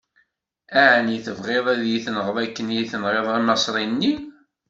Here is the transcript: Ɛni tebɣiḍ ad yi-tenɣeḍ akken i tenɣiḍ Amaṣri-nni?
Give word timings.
Ɛni 0.93 1.17
tebɣiḍ 1.25 1.65
ad 1.73 1.81
yi-tenɣeḍ 1.89 2.37
akken 2.43 2.67
i 2.79 2.83
tenɣiḍ 2.91 3.27
Amaṣri-nni? 3.37 4.13